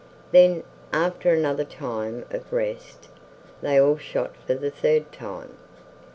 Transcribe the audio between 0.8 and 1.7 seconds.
after another